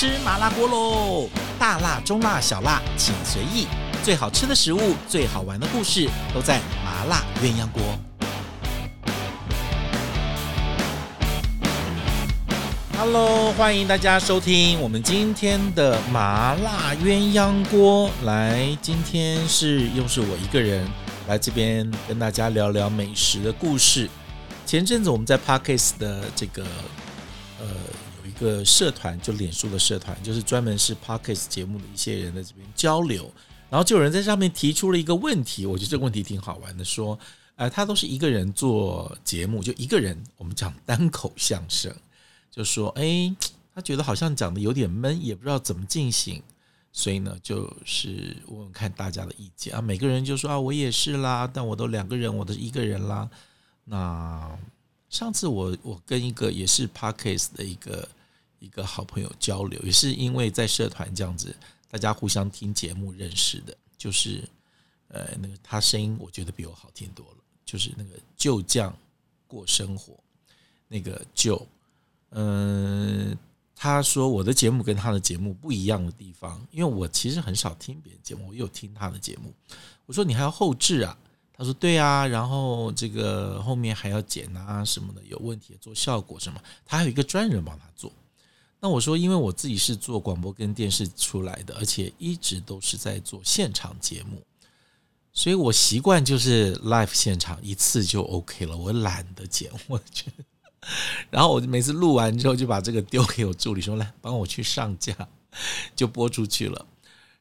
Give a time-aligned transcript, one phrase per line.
[0.00, 1.28] 吃麻辣锅喽！
[1.58, 3.66] 大辣、中辣、小辣，请随意。
[4.04, 7.82] 最好吃的食物，最好玩的故事，都在麻辣鸳鸯锅。
[12.96, 18.08] Hello，欢迎大家收听我们今天的麻辣鸳鸯锅。
[18.22, 20.86] 来，今天是又是我一个人
[21.26, 24.08] 来这边跟大家聊聊美食的故事。
[24.64, 26.62] 前阵子我们在 Parkes 的这个
[27.58, 27.66] 呃。
[28.40, 33.30] 个社团，就脸书的社团，就是专门是 Podcast 节目的一些人在这边交流，
[33.70, 37.18] 然后就有人在上面提出了一个问题，我觉得这个问题挺好玩的，说，
[37.56, 41.94] 呃，他都是一个人做节目，就一个人，我们讲单口相声，
[42.50, 43.34] 就说，哎，
[43.74, 46.42] 他觉得好像讲的有点闷，也不知道怎么进行，
[46.92, 53.28] 所以呢，就是问问看大家的意见啊，每个人就说啊，我也是啦，但我都两个人，我都一个人啦。
[53.84, 54.50] 那
[55.08, 58.06] 上次我我跟一个也是 Podcast 的一个。
[58.58, 61.54] 一个好朋友交流，也是因为在社团这样子，
[61.90, 63.76] 大家互相听节目认识的。
[63.96, 64.48] 就是，
[65.08, 67.36] 呃，那个他声音我觉得比我好听多了。
[67.64, 68.96] 就是那个旧将
[69.46, 70.14] 过生活，
[70.88, 71.66] 那个旧，
[72.30, 73.38] 嗯、呃，
[73.76, 79.52] 他说我的节目跟他的节目不一样的地方，因为我其实很少听别人节目，我有听他的节目。
[80.06, 81.18] 我说你还要后置啊？
[81.52, 88.10] 他说对啊，然后这个后面还要剪啊什么的，有问题做效果什么，他还有一个专人帮他做。
[88.80, 94.40] 那我说，因为我自己是做广播跟电视出来的，而且一直都是在做现场节目，
[95.32, 100.44] 所以我习惯就是 live 现场一次就 OK 了，我懒得剪，我觉得。
[101.28, 105.12] 然后我每次录完之后就把这个丢给我助理说：“来帮我去上架，
[105.96, 106.86] 就播出去了。”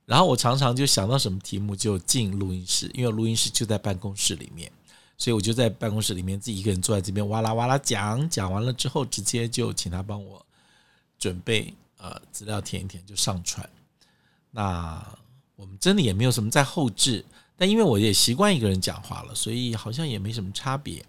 [0.07, 4.71] 然后我常常就想到什么题目就进录音室，因为录音室就在办公室里面，
[5.19, 10.43] 所以我就在办公室里面自己一个人坐在这边哇啦哇啦讲，讲完了之后直接就请他帮我。
[11.17, 13.67] 准备呃资料填一填就上传，
[14.51, 15.03] 那
[15.55, 17.25] 我们真的也没有什么在后置，
[17.55, 21.03] 但因为我也习惯一个人讲话了，所以好像也没什么差别。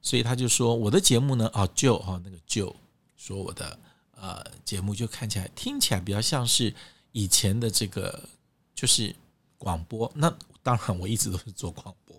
[0.00, 2.74] 所以他就说我的节目呢，啊就哈那个就
[3.16, 3.78] 说我的
[4.14, 6.72] 呃节目就看起来听起来比较像是
[7.12, 8.28] 以前的这个
[8.74, 9.14] 就是
[9.56, 12.16] 广播，那当然我一直都是做广播，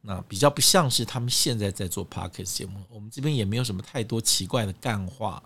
[0.00, 2.82] 那比较不像是他们现在在做 Podcast 节目。
[2.88, 5.42] 我们这边也没有什么太多奇怪的干话。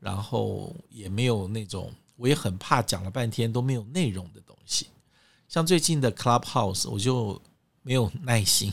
[0.00, 4.86] 然后也没有那种，我也很怕讲了半天都没有内容的东西。
[5.48, 7.40] 像最近的 Clubhouse，我就
[7.82, 8.72] 没有耐心。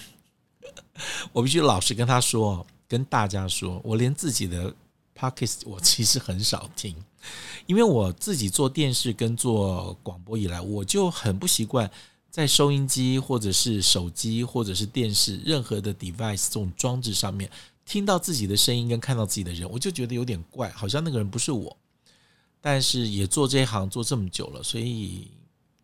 [1.32, 4.74] 我必须老实跟他说，跟大家说，我连自己的
[5.18, 6.96] Podcast 我其实很少听，
[7.66, 11.90] 因为我自己做电视跟做广播以来，我就很不习惯
[12.30, 17.50] 在收音机或者是手机或者是电视任何的 device 这种装置上面。
[17.86, 21.78] 听到自己的声音跟看到自己的人，我就觉得有点怪，好像那个人不是我。
[22.60, 25.28] 但是也做这一行做这么久了，所以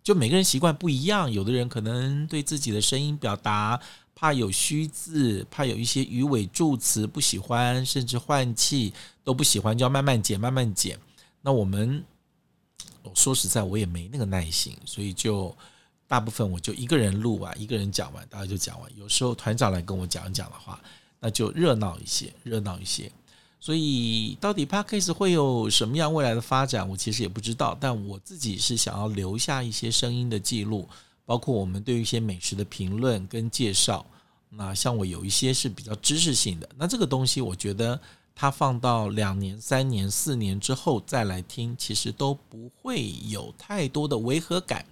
[0.01, 1.31] 就每个人习惯不一样。
[1.31, 3.79] 有的人可能对自己的声音表达
[4.15, 8.91] 怕有虚字，怕有一些鱼尾助词不喜欢，甚至换气
[9.23, 10.97] 都不喜欢，就要慢慢减，慢慢减。
[11.43, 12.03] 那我们，
[13.03, 15.55] 我说实在，我也没那个耐心，所以就
[16.07, 18.91] 大部分我就一个人录完，一个人讲完，大家就讲完。
[18.97, 20.81] 有时候团长来跟我讲一讲的话。
[21.21, 23.09] 那就热闹一些，热闹一些。
[23.59, 27.77] 所以，到底 Podcast 会有什么样未来的发展，我其实也不知道。
[27.79, 30.89] 但我自己是想要留下一些声音的记录，
[31.27, 34.03] 包括我们对于一些美食的评论跟介绍。
[34.49, 38.01] 那像我有一些是比较知识性的，那这个东西我觉得
[38.33, 44.83] 它放到两年、三年、四年之后再来听，其实都不会有太多的违和感。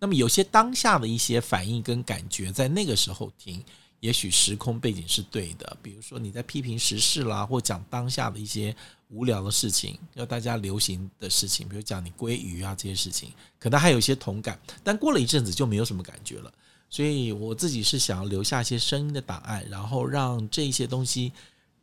[0.00, 3.62] 那么，有些当下的一些反应跟感觉，在那个时候听。
[4.00, 8.74] 也许时空背景是对的，比如说你在批评时事啦，或讲当下的一些
[9.08, 16.52] 无聊的事情，要大家流行的事情，比如讲你鲑鱼啊这些事情，可能还有一些同感，但过了一阵子就没有什么感觉了。
[16.88, 21.32] 所以我自己是想要留下一些声音的档案，然后让这些东西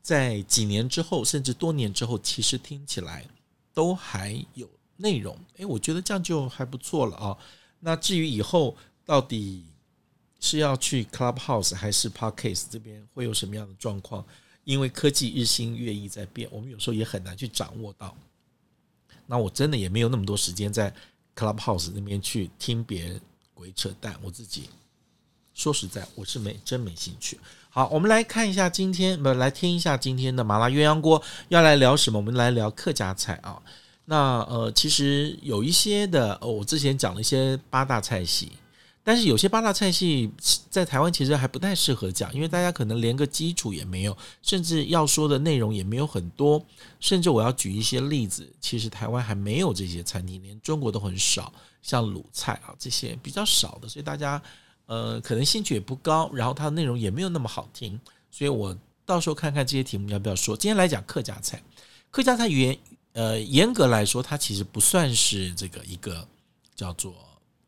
[0.01, 3.25] 在几年之后，甚至多年之后，其实听起来
[3.74, 5.38] 都还有内容。
[5.57, 7.38] 诶，我觉得这样就还不错了啊。
[7.81, 9.66] 那至于以后到底，
[10.44, 14.25] 是要去 Clubhouse 还是 Podcast 这边会有什么样的状况？
[14.66, 18.13] 因为科技日新月异在变，我们有时候也很难去掌握到。
[19.25, 20.94] 那我真的也没有那么多时间在
[21.34, 23.22] Clubhouse 那边去听别人
[23.54, 24.19] 鬼扯淡。
[24.22, 24.69] 我自己
[25.54, 27.40] 说实在，我是没真没兴趣。
[27.69, 32.19] 好，我们来看一下今天，不来听一下今天的麻辣鸳鸯锅要来聊什么？
[32.19, 33.62] 我们来聊客家菜啊。
[34.04, 38.51] 那呃，其实有一些的，我之前讲了一些八大菜系。
[39.06, 40.32] 但是有些八大菜系
[40.70, 46.64] 在台湾其实还不太适合讲，因为大家可能连个基础也没有，甚至要说的内容也没有很多。
[47.02, 51.52] 甚至我要举一些例子，其实台湾还没有这些餐厅，连中国都很少，
[51.82, 54.42] 像鲁菜啊这些比较少的，所以大家
[54.86, 58.00] 呃可能兴趣也不高，然后它的内容也没有那么好听。
[58.32, 58.74] 所以我
[59.06, 60.56] 到时候看看这些题目要不要说。
[60.56, 61.62] 今天来讲客家菜，
[62.10, 62.78] 客家菜严
[63.12, 66.26] 呃严格来说，它其实不算是这个一个
[66.74, 67.14] 叫做。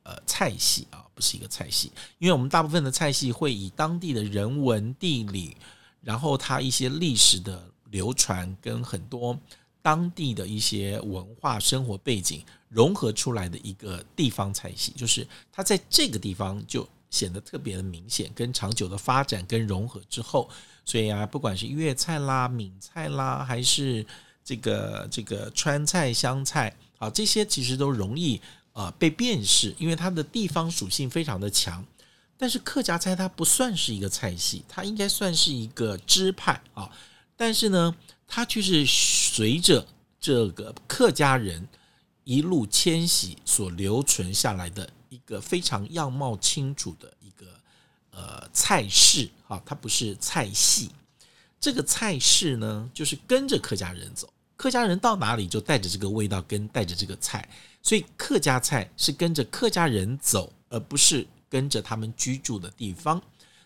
[0.07, 5.55] 呃，菜系啊，不是一个菜系，因为我们大部分的菜系会以当地的人文地理，
[6.01, 9.35] 然后它一些历史的流传跟很多
[9.81, 20.49] 当地的一些文化生活背景融合出来的一个地方菜系，就是它在这个地方就显得特别的明显，跟长久的发展跟融合之后，
[20.83, 24.05] 所以啊，不管是粤菜啦、闽菜啦，还是
[24.43, 28.41] 这个这个川菜、湘菜啊，这些其实都容易。
[28.75, 31.83] 啊，被辨识，因为它的地方属性非常的强。
[32.37, 36.91] 但是客家菜它不算是一个菜系，它应该算是一个支派啊。
[37.37, 37.95] 但是呢，
[38.27, 39.87] 它却是随着
[40.19, 41.65] 这个客家人
[42.25, 47.47] 一路迁徙所留存下来的一个非常样貌清楚的一个
[48.11, 50.89] 呃菜式啊，它不是菜系。
[51.61, 54.27] 这个菜式呢，就是跟着客家人走，
[54.57, 57.47] 客家人到哪里就带着这个味道，跟带着这个菜。
[57.85, 63.21] 所以客家菜是跟着客家人走，而不是跟着他们居住的地方。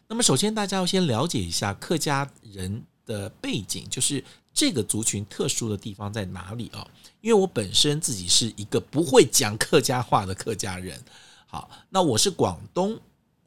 [0.10, 4.22] 那么，首先大家要先了解一下客家人的背景，就是
[4.54, 6.86] 这个族群特殊的地方在哪里啊？
[7.22, 11.02] 因为我本身自己是一个不会讲客家话的客家人。
[11.48, 13.00] 好，那我是广东，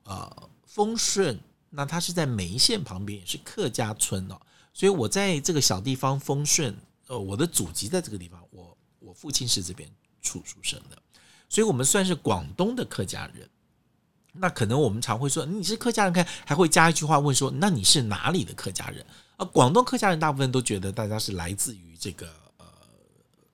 [0.04, 1.38] 呃，丰顺，
[1.68, 4.40] 那它是在梅县旁边，也是客家村哦。
[4.72, 6.74] 所以我在这个小地方丰顺，
[7.08, 9.86] 呃，我的祖籍在这个地方，我我父亲是这边。
[10.22, 10.96] 处出生的，
[11.48, 13.48] 所以我们算是广东的客家人。
[14.34, 19.04] 那可能我们常会说你是客家人，看还会加一句话问说，那你是哪里的客家人？
[19.36, 22.26] 而广东客家人大部分都觉得大家是来自于这个
[22.56, 22.66] 呃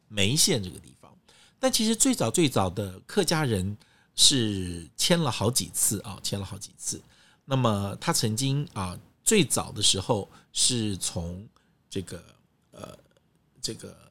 [0.07, 1.13] 梅县这个地方。
[1.59, 3.77] 但其实最早最早的客家人
[4.15, 7.03] 是迁了好几次啊，迁了好几次。
[7.45, 11.49] 那么他曾经啊，最早的时候是从
[11.91, 12.23] 这个
[12.71, 12.97] 呃
[13.61, 14.08] 这个。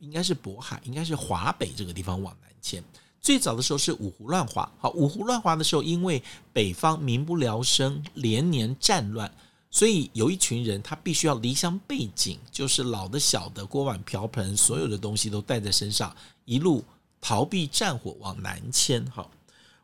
[0.00, 2.82] 应该是渤海，应该是华北这个地方往南迁。
[3.22, 6.22] 最早的时候是五胡乱华，好，五胡乱华的时候，因为
[6.54, 9.30] 北方民不聊生，连年战乱，
[9.70, 16.16] 所以有一群人他必须要离乡背井，就是老的、小的、锅碗瓢盆，所有的东西都带在身上，
[16.46, 16.82] 一路
[17.20, 19.06] 逃避战火往南迁。
[19.10, 19.30] 好，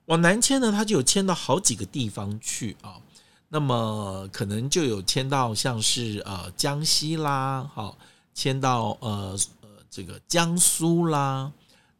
[0.06, 2.96] 往南迁呢，他就有迁到好几个地方去啊。
[3.50, 7.98] 那么可能就有迁到像是呃江西啦，好，
[8.32, 9.38] 迁到呃。
[9.96, 11.50] 这个江苏啦，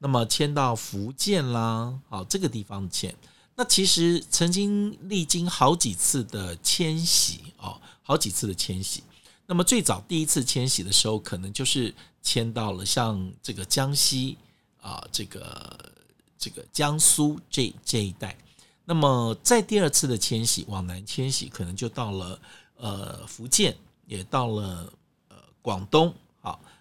[0.01, 3.17] 那么迁到福建啦，好，这个地方迁。
[3.55, 9.03] 那其实曾经历经好几次的迁徙哦，好几次的迁徙。
[9.47, 14.37] 那么最早第一次迁徙的时候，可能就是迁到了像这个江西
[14.83, 15.95] 啊，这个
[16.37, 18.37] 这个江苏这这一带。
[18.85, 22.39] 那么在第二次的迁徙往南迁徙，可能就到了
[22.77, 24.93] 呃福建，也到了
[25.29, 26.15] 呃广东，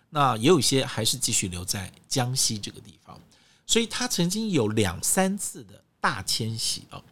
[0.10, 3.20] 那也有一些还是继续留在江西这个地方，
[3.66, 7.04] 所以他曾经有两三次的大迁徙啊。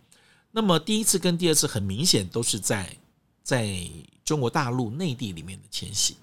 [0.52, 2.96] 那么第一次跟第二次很明显都是在
[3.44, 3.90] 在
[4.24, 6.16] 中国大陆内地里面的迁徙，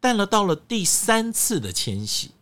[0.00, 2.32] 但了到了第三次的迁徙，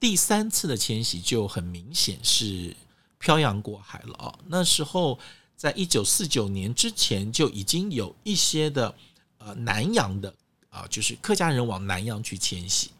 [0.00, 2.74] 第三次的迁徙就很明显是
[3.18, 4.34] 漂洋过海了啊。
[4.46, 5.18] 那时候
[5.54, 8.92] 在一九四九年之前就已经有一些的
[9.38, 10.34] 呃南洋的
[10.70, 12.90] 啊，就是客家人往南洋去迁徙。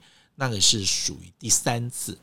[0.40, 2.16] 那个是属于第三次，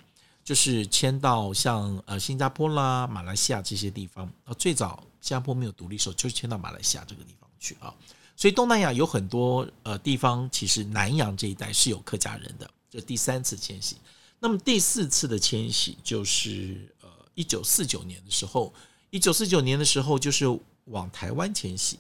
[0.43, 4.51] 就是迁到像呃新加坡啦、马来西亚这些地方啊。
[4.55, 7.93] 最早新加坡没有独立时候，就是迁到马来西亚这个地方去啊。
[8.35, 12.67] 所以东南亚有很多呃地方，其实南洋这一带是有客家人的。
[12.89, 13.97] 这第三次迁徙，
[14.39, 18.73] 那么第四次的迁徙就是呃一九四九年的时候，
[19.11, 20.45] 一九四九年的时候就是
[20.85, 21.99] 往台湾迁徙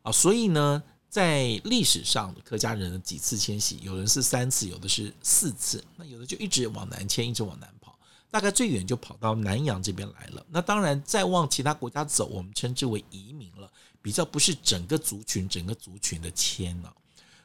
[0.00, 0.10] 啊。
[0.10, 0.82] 所以呢。
[1.10, 7.98] 在历史上客家人的几次迁徙，有人是三次，有的是四次，那有的就一直往南迁，一直往南跑，
[8.30, 10.46] 大概最远就跑到南洋这边来了。
[10.50, 13.68] 那当然再往其他国家走，我们称之为移民了，
[14.00, 16.94] 比较不是整个族群整个族群的迁了。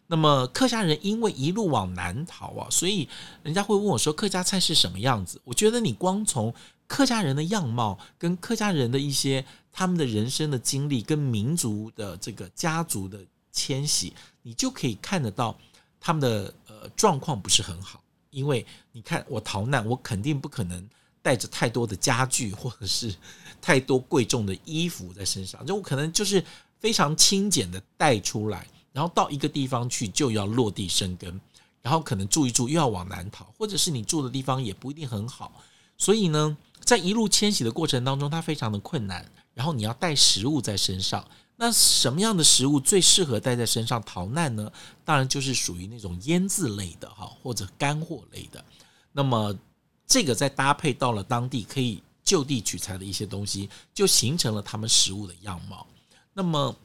[0.05, 3.09] 那么客家人因为一路往南逃啊，所以
[3.41, 5.41] 人家会问我说，客家菜是什么样子？
[5.43, 6.53] 我觉得你光从
[6.85, 13.19] 客家人的样貌跟客家人的一些他们的人生的经历跟民族的这个家族的。
[13.55, 15.57] 迁徙，你就可以看得到
[15.99, 20.87] 他们的呃状况不是很好，因为你看我逃难，我肯定不可能
[21.21, 23.15] 带着太多的家具或者是
[23.61, 26.43] 太多贵重的衣服在身上，就我可能就是
[26.77, 31.39] 非常轻简的带出来，然后到一个地方去就要落地生根，
[31.81, 35.51] 然后可能住一住又要往南逃，或者是你住的地方也不一定很好，
[35.97, 39.25] 所以呢，在一路迁徙的过程当中，它非常的困难。
[39.55, 44.71] 然后你要带食物在身上，那什么样的食物最适合带在身上逃难呢？
[45.03, 48.63] 当然就是属于那种腌制类的哈，或者干货类的。
[49.11, 49.57] 那么
[50.05, 55.87] 这个再搭配到了当地可以就地取材的一些东西，就形成了他们食物的样貌。
[56.33, 56.75] 那么，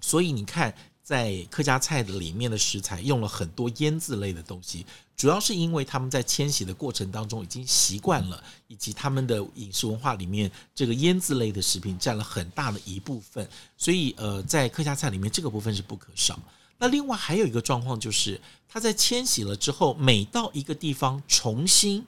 [0.00, 0.74] 所以你看。
[1.04, 16.38] 在客家菜的里面的食材用了很多腌制类的东西，主要是因为他们在迁徙的过程当中已经习惯了，以及他们的饮食文化里面这个腌制类的食品占了很大的一部分，所以呃，在客家菜里面这个部分是不可少。
[16.78, 22.04] 那另外还有一个状况就是，他在迁徙了之后，每到一个地方重新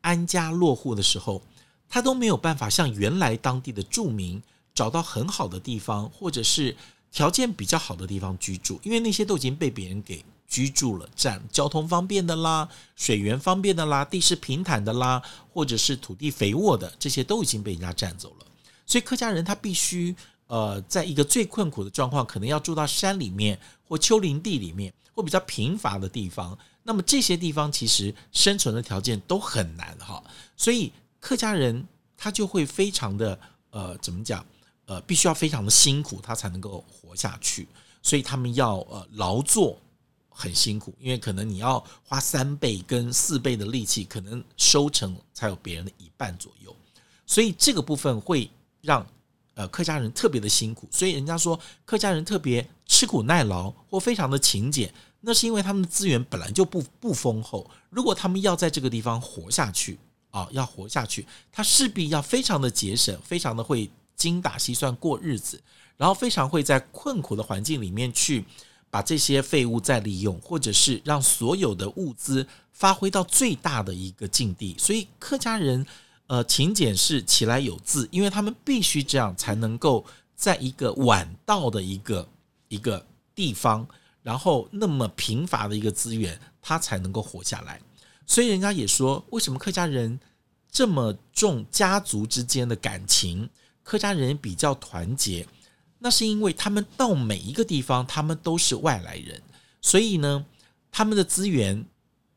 [0.00, 1.42] 安家落户的时候，
[1.88, 4.42] 他都没有办法像原来当地的住民
[4.74, 6.76] 找到很好的地方，或者是。
[7.12, 18.46] 条件比较好的地方居住，因为那些都已经被别人给居住了，占交通方便的啦，水源方便的啦，地势平坦的啦，或者是土地肥沃的，这些都已经被人家占走了。
[18.84, 20.14] 所以客家人他必须
[20.48, 26.58] 呃，在一个最困苦的状况，可能要住到山里面或丘陵地里面，或比较贫乏的地方。
[26.82, 30.20] 那么这些地方其实生存的条件都很难哈，
[30.56, 33.38] 所以客家人他就会非常的
[33.70, 34.44] 呃，怎么讲？
[34.86, 37.68] 呃，必须要非常的辛苦，他才能够活下去。
[38.02, 39.78] 所以他们要呃劳作
[40.40, 46.74] 很辛苦，因为可能你要花三倍跟四倍的力气，可能收成才有别人的一半左右。
[47.26, 49.06] 所以这个部分会让
[49.54, 50.88] 呃客家人特别的辛苦。
[50.90, 57.70] 所以人家说客家人特别吃苦耐劳或非常的勤俭，那是因为他们的资源本来就不不丰厚。
[57.90, 59.98] 如果他们要在这个地方活下去
[60.30, 63.90] 啊，要活下去，他势必要非常的节省，非常的会。
[64.16, 65.58] 精打细算过日子，
[65.96, 68.44] 然后非常会在困苦的环境里面去
[68.90, 74.74] 把这些废物再利用，或者是让所有的物资发挥到最大的一个境地。
[74.78, 75.86] 所以客家人，
[76.26, 80.04] 呃，勤俭是起来有字，因为他们必须这样才能够
[80.34, 82.28] 在一个晚到的一个
[82.68, 83.86] 一个地方，
[84.22, 87.80] 然后那么贫乏的一个资源，他才能够活下来。
[88.26, 90.18] 所以人家也说，为什么客家人
[90.70, 93.48] 这么重家族之间的感情？
[93.82, 95.46] 客家人比较团结，
[96.02, 99.40] 那是因为他们到每一个地方，他们都是外来人，
[99.82, 100.44] 所以呢，
[100.90, 101.84] 他们的资源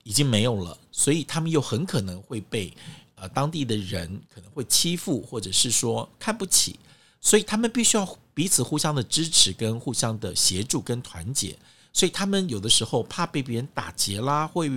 [0.03, 2.73] 已经没有了，所以他们又很可能会被
[3.15, 6.77] 呃当地的人可能会欺负，或者是说看不起，
[7.21, 11.57] 所以他们必须要彼此互相的支持，跟互相的协助跟团结，
[11.93, 14.69] 所以他们有的时候怕被别人打劫啦，会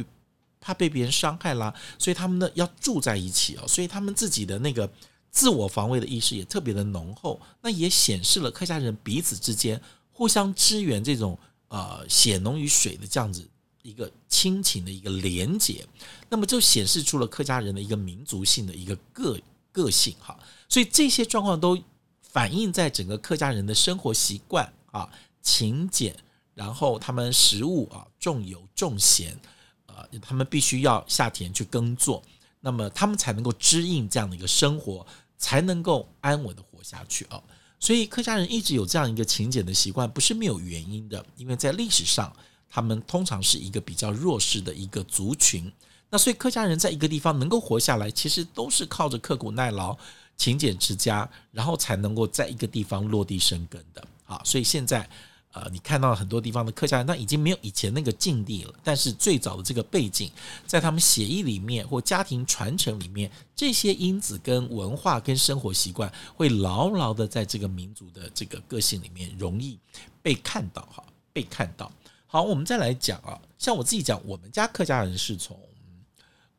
[0.61, 4.89] 怕被别人伤害啦，所以他们呢要住在一起哦，所以他们自己的那个。
[5.37, 9.79] 自我防卫的意识也特别的浓厚，那也显示了客家人彼此之间
[10.11, 11.39] 互相支援这种
[11.69, 13.47] 呃血浓于水的这样子
[13.83, 15.87] 一个亲情的一个连结，
[16.31, 19.39] 那么就显示出了客家人的一个民族性的一个个
[19.71, 20.35] 个性哈，
[20.71, 21.79] 所以这些状况都
[22.23, 25.07] 反映在整个客家人的生活习惯啊，
[25.43, 26.17] 勤俭，
[26.55, 29.39] 然后他们食物啊重油重咸，
[29.85, 32.23] 呃，他们必须要下田去耕作，
[32.61, 35.07] 那么他们才能够支应这样的一个生活。
[35.39, 37.43] 才能够安稳的活下去啊！
[37.79, 41.25] 所以客家人一直有这样一个勤俭的习惯，不是没有原因的。
[41.37, 42.35] 因为在历史上，
[42.69, 45.71] 他们通常是一个比较弱势的一个族群。
[46.11, 49.97] 那所以客家人在一个地方能够活下来，其实都是靠着刻苦耐劳、
[50.37, 54.41] 勤俭持家，然后才能够在一个地方落地生根的啊！
[54.45, 55.09] 所以现在。
[55.57, 58.75] 呃，你看到很多地方的客家人，那已经没有以前那个境地了。
[58.85, 60.31] 但是最早的这个背景，
[60.67, 69.79] 在他们血液里面或家庭传承里面，这些因子跟文化跟生活习惯，会牢牢的在这个民族的这个个性里面，容易
[70.21, 71.91] 被看到哈，被看到。
[72.27, 75.59] 好，我们再来讲啊，像我自己讲，我们家客家人是从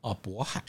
[0.02, 0.64] 哦渤海，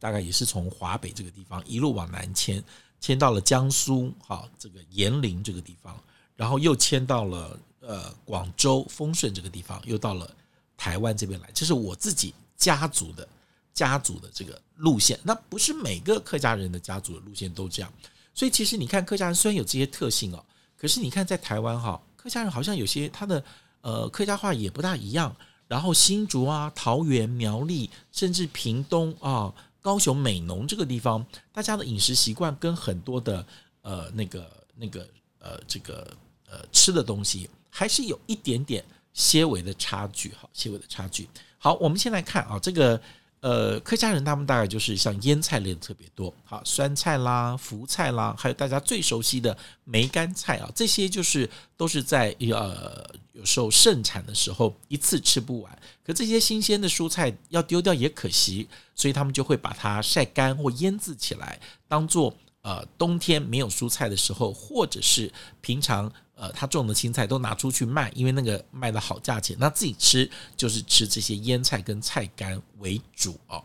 [0.00, 2.60] 大概也是从华北这个地方一路往南迁，
[3.00, 5.96] 迁到了江苏哈这个盐陵这个地方。
[6.40, 10.34] 然后又迁到了呃广州丰顺这个地方，又到了
[10.74, 13.28] 台湾这边来，这是我自己家族的
[13.74, 15.20] 家族的这个路线。
[15.22, 17.92] 那不是每个客家人的家族的路线都这样，
[18.32, 20.42] 所以其实你看客家人虽然有这些特性哦，
[20.78, 23.44] 可是你看在台湾哈，客家人好像有些他的
[23.82, 25.36] 呃客家话也不大一样。
[25.68, 33.46] 然后新竹啊、桃园、苗栗，甚至屏东啊、高雄美浓这个地方，大家的饮食习惯跟很多的
[33.82, 35.06] 呃那个那个
[35.38, 36.10] 呃这个。
[36.50, 41.28] 呃，吃的东西还是有一点点些微的差距，哈，些微的差距。
[41.58, 43.00] 好，我们先来看啊，这个
[43.40, 66.12] 呃，客家人他们大概就是像腌菜类的特别多，好，酸菜啦、福菜啦，还有大家最熟悉的梅干菜啊，这些就是都是在呃有时候盛产的时候一次吃不完，可这些新鲜的蔬菜要丢掉也可惜，所以他们就会把它晒干或腌制起来，当做呃冬天没有蔬菜的时候，或者是平常。
[66.40, 69.54] 呃，他种的青菜都拿出去卖，因为那个卖的好价钱。
[69.60, 70.26] 那自己吃
[70.56, 73.62] 就是吃这些腌菜跟菜干为主哦。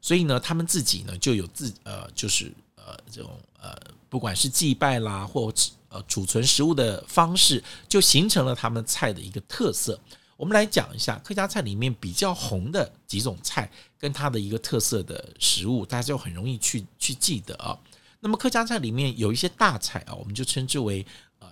[0.00, 3.72] 所以呢，他们自己呢就有自呃，就是呃这种呃，
[4.08, 5.54] 不管是祭拜啦，或
[5.88, 9.96] 呃储存食物的方式，就形成了他们菜的一个特色。
[10.36, 17.78] 我们来讲一下客家菜里面比较红的几种菜，跟它的一个特色的食物，大家就很容易去去记得啊。
[18.20, 21.06] 那么客家菜里面有一些大菜啊，我们就称之为。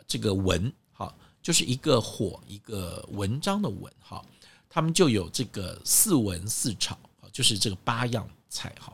[0.06, 4.22] 这个文哈，就是一个火，一个文章的文哈，
[4.68, 6.98] 他们就有这个四文四炒，
[7.32, 8.92] 就是这个八样菜哈。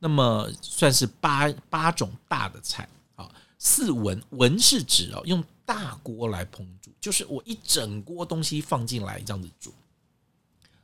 [0.00, 3.30] 那么算是八八种大的菜啊。
[3.58, 9.72] 四文文是指哦，用大锅来烹煮，就是我一整锅东西放进来这样子煮。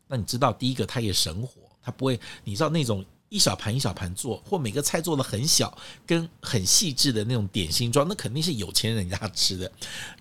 [0.07, 3.05] 那你知道，第一个它也省火，它不会，你知道那种。
[3.35, 5.77] 一小盘一小盘做，或每个菜做的很小，
[6.07, 9.71] 跟很细致的那种点心装，那肯定是有钱人家吃的。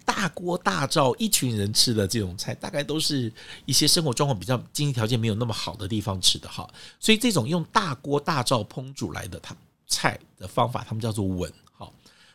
[0.04, 3.32] 大锅大灶，一群人吃的这种菜，大概都是
[3.66, 6.68] 一些生活状况比较经济条件没有那么好的地方吃的哈。
[7.00, 9.56] 所以这种用大锅大灶烹煮来的它
[9.86, 11.88] 菜的方法，他们叫做稳哈。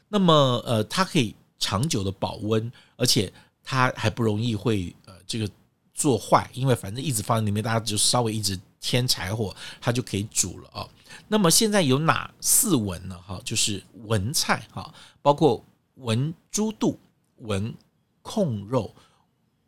[0.08, 3.32] 那么呃，它可以长久的保温，而且
[3.64, 5.50] 它还不容易会呃这个
[5.92, 8.56] 做坏，因为反正一直放在里面，大家就稍微一直。
[8.88, 10.88] 添柴火，它就可以煮了啊。
[11.28, 13.21] 那么现在有哪四文呢？
[13.21, 15.62] 哈，就是文菜哈，包括
[15.97, 16.99] 文猪肚、
[17.40, 17.75] 文
[18.23, 18.95] 控肉、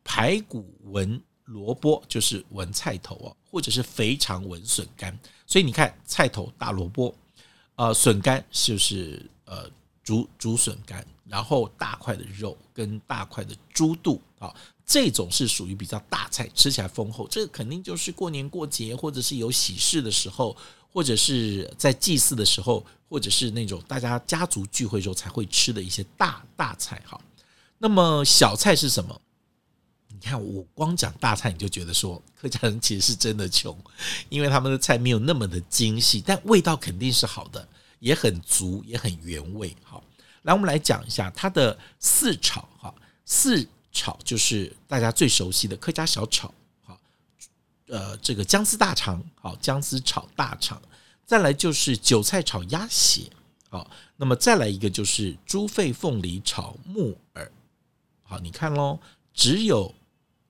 [0.03, 5.19] 排骨、文萝卜，就是文菜头啊，或者是肥肠文笋干。
[5.47, 7.15] 所以你看，菜头大萝卜，
[7.75, 9.71] 呃，笋干就是呃
[10.03, 14.55] 竹竹笋干，然后大块的肉跟大块的猪肚啊。
[14.85, 17.29] 这种是属于比较大菜，吃起来丰厚。
[17.29, 20.57] 这个肯定就是过年过节，或者是有喜事的时候，
[20.93, 27.01] 或者是在祭祀的时候，或者是那种大家家族聚会时候才会吃的一些大大菜。
[27.07, 27.21] 哈，
[27.79, 29.21] 那么小菜是什么？
[30.09, 33.79] 你看我光讲大菜，你就觉得说客家人其实是真的穷，
[34.29, 37.69] 因为他们的菜没有那么的精细，但味道肯定是好的，
[38.01, 39.75] 也很足，也很原味。
[39.85, 40.03] 好，
[40.43, 42.69] 来我们来讲一下它的四炒。
[42.79, 42.93] 哈，
[43.25, 43.67] 四。
[43.93, 46.97] 炒就是大家最熟悉的客家小炒，好，
[47.89, 50.81] 呃，这个姜丝大肠，好，姜丝炒大肠，
[51.27, 53.23] 再来就是韭菜炒鸭血，
[53.69, 57.51] 好，那么再来一个就是猪肺凤梨炒木耳，
[58.23, 59.01] 好，你看喽，
[59.35, 59.93] 只有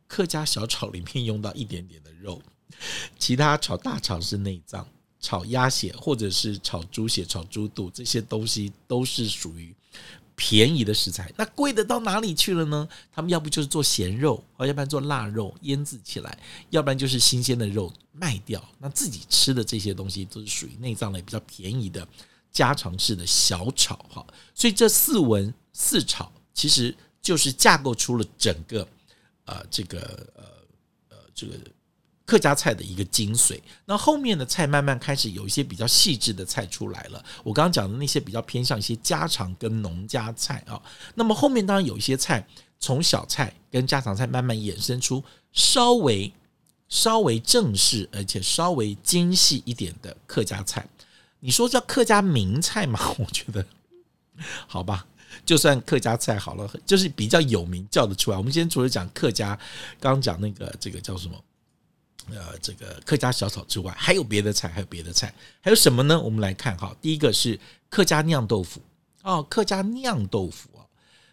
[0.06, 2.42] 客家小炒里面用到一点点的肉，
[3.18, 4.86] 其他炒大肠是内脏，
[5.20, 9.74] 炒鸭血或者是炒猪血、炒猪肚这些东西都是属于。
[10.42, 12.88] 便宜的食材，那贵的到哪里去了呢？
[13.12, 16.38] 他们要不就是做咸肉，或要不然做腊肉腌制起来，
[16.70, 18.66] 要不然就是新鲜的肉卖掉。
[18.78, 22.08] 那自己吃的这些东西都是属于内脏类比较便宜的
[22.50, 24.26] 家常式的小炒哈。
[24.54, 28.88] 所以这四文四炒其实就是架构出了整个
[29.44, 29.98] 呃这个
[30.34, 30.44] 呃
[31.10, 31.52] 呃这个。
[32.30, 37.20] 客家菜的一个精髓，那后面的菜慢慢开始有一些比较细致的菜出来了。
[37.42, 40.80] 我刚刚讲的那些比较偏向一些家常跟农家菜啊，
[41.16, 42.46] 那么后面当然有一些菜
[42.78, 45.20] 从小菜跟家常菜慢慢衍生出
[45.52, 46.32] 稍微
[46.88, 50.86] 稍微正式而且稍微精细一点的客家菜。
[51.40, 53.00] 你说叫客家名菜吗？
[53.18, 53.66] 我觉得
[54.68, 55.04] 好吧，
[55.44, 58.36] 就算客家菜好了，就是比较有名叫得出来。
[58.36, 59.58] 我们今天除了讲客家，
[59.98, 61.34] 刚刚讲那个这个叫什么？
[62.32, 66.20] 呃，这个客家小炒之外，还有别的菜，还有别的菜，还有什么呢？
[66.20, 68.80] 我们来看哈，第一个是客家酿豆腐
[69.22, 70.86] 哦，客家酿豆腐啊。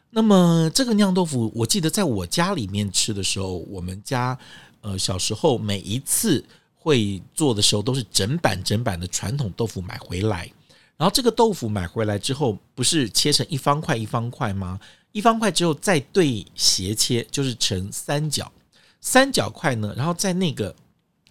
[0.10, 4.38] 那么这个酿豆腐，我记得在我家里面吃的时候，我们家
[4.81, 6.43] 呃小时候每一次
[6.75, 10.51] 会做的时候，都是整板整板的传统豆腐买回来，
[10.95, 14.79] 然后这个豆腐买回来之后，不是切成一方块一方块吗？
[15.12, 18.51] 一方块之后再对斜切，就是成三角。
[18.99, 20.75] 三角块呢，然后在那个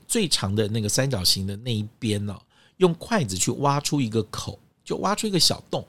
[0.07, 2.39] 最长的那个三角形的那一边呢，
[2.79, 5.85] 用筷子去挖出一个口，就挖出一个小洞，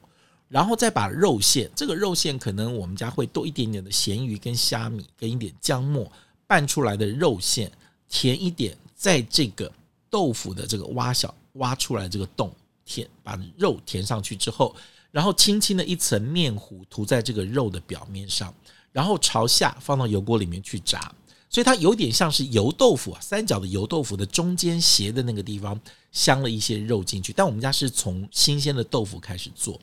[0.48, 6.12] 然后再把肉馅，这个肉馅可能我们家会多一点点的咸鱼跟虾米跟一点姜末
[6.48, 7.72] 拌出来的肉馅，
[8.10, 9.72] 填一点在这个
[10.10, 12.52] 豆腐的这个挖小挖出来这个洞，
[12.86, 14.76] 填把肉填上去之后，
[15.12, 18.54] 然后轻轻的一层面糊涂在这个肉的表面上，
[18.92, 21.14] 然后朝下放到油锅里面去炸。
[21.50, 25.80] 所以它有点像是油豆腐啊，三角的油豆腐的中间斜的那个地方
[26.12, 27.32] 镶了一些肉进去。
[27.32, 29.80] 但我们家是从新鲜的豆腐开始做，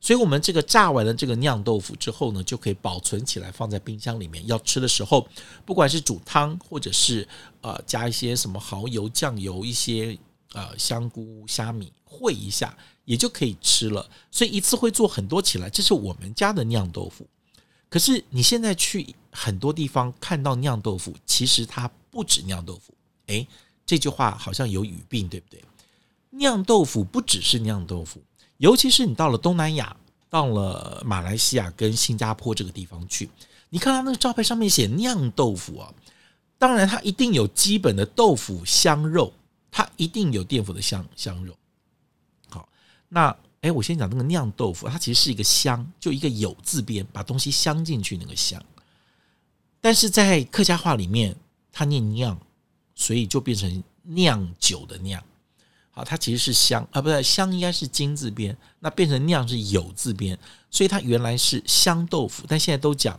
[0.00, 4.46] 所以我们这个炸完了这个酿豆腐之后呢，就可以保存起来放在冰箱里面。
[4.46, 5.26] 要吃的时候，
[5.66, 7.26] 不管是煮汤或者是
[7.62, 10.16] 呃加一些什么蚝油、酱油、一些
[10.52, 14.08] 呃香菇、虾米烩一下，也就可以吃了。
[14.30, 17.26] 所以一次会做很多起来，这是我们家的酿豆腐。
[17.88, 22.92] 可是你现在去很多地方看到酿豆腐，其实它不止酿豆腐。
[23.26, 23.46] 诶，
[23.86, 25.62] 这句话好像有语病，对不对？
[26.30, 28.22] 酿豆腐不只是酿豆腐，
[28.58, 29.96] 尤其是你到了东南亚，
[30.28, 33.30] 到了马来西亚跟新加坡这个地方去，
[33.70, 35.94] 你看到那个招牌上面写酿豆腐啊，
[36.58, 39.32] 当然它一定有基本的豆腐香肉，
[39.70, 41.56] 它一定有淀粉的香香肉。
[42.50, 42.68] 好，
[43.08, 43.34] 那。
[43.60, 48.62] 哎，我先讲那个酿豆腐，它其实是一个香，就一个有字边，把东西镶进去那个香。
[49.80, 51.34] 但是在客家话里面，
[51.72, 52.38] 它念酿，
[52.94, 55.22] 所以就变成酿酒的酿。
[55.90, 60.38] 好，它其实是香啊，不对，香应该是金字边，那变成酿是有字边，
[60.70, 63.18] 所以它原来是香豆腐，但现在都讲。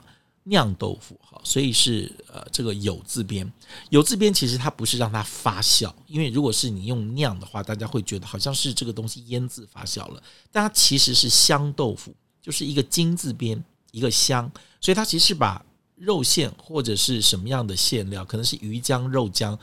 [0.50, 3.50] 酿豆腐哈，所以是呃这个有字边，
[3.90, 15.64] 有字边其实它不是让它发酵，因为如果是你用酿的话，大家会觉得好像是这个东西腌制发酵了，但它其实是香豆腐，就是一个金字边一个香，所以它其实是把
[15.96, 19.58] 肉馅或者是什么样的馅料，可能是鱼浆、肉浆，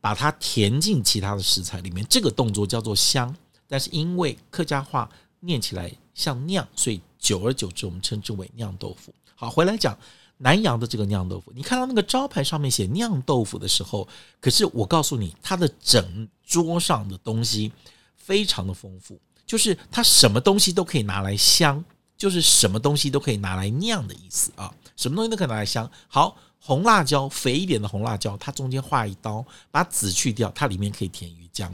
[0.00, 3.34] 把它填进其他的食材里面，这个动作叫做香，
[3.68, 5.08] 但是因为客家话
[5.40, 9.14] 念起来像酿，所以久而久之我们称之为酿豆腐。
[9.34, 9.96] 好，回来讲
[10.38, 11.52] 南洋的这个酿豆腐。
[11.54, 14.06] 你看到那个招牌上面写酿豆腐的时候，
[14.40, 17.72] 可是我告诉你，它的整桌上的东西
[18.16, 21.84] 非常的丰富，就是它什么东西都可以拿来香，
[22.16, 25.90] 就是什么东西都可以拿来酿的意思啊，什么东西都可以拿来香。
[26.08, 31.70] 好，红辣椒，肥一点的红辣椒，它中间划一刀，把籽去掉，它里面可以填鱼浆。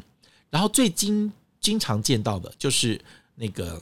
[0.51, 3.01] 然后最经经常见到的就是
[3.35, 3.81] 那个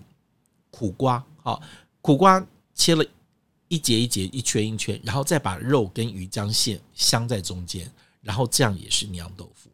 [0.70, 1.62] 苦瓜，好，
[2.00, 3.04] 苦瓜切了。
[3.72, 7.88] 一节一节，一圈一圈，然后再把肉跟鱼浆馅镶在中间，
[8.20, 9.70] 然后这样也是酿豆腐。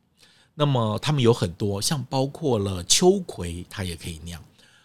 [0.52, 4.38] 那么他们有很多，像包括了秋葵，它也可以酿，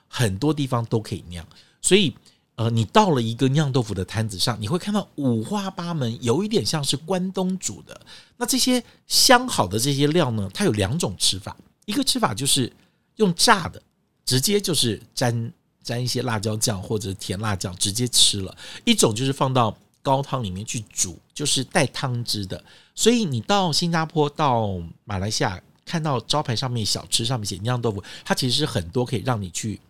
[0.08, 1.46] 很多地方都可以酿。
[1.82, 2.16] 所以，
[2.56, 8.00] 呃，你到了一个酿豆腐的摊子上，你会看到五花八门，有一点像是关东煮的。
[8.38, 12.72] 那这些镶好的这些料呢，它有两种吃法，一个吃法就是
[13.18, 13.84] 用炸的，
[14.26, 15.54] 直接就是沾。
[15.84, 18.56] 沾一些辣椒酱或者甜辣酱直接吃了，
[18.86, 22.64] 一种就是放到高汤里面去煮，就是带汤汁的。
[22.94, 29.82] 所以你到新加坡、到马来西亚看到招牌上面小吃上面写酿豆腐，它其实是很多可以让你去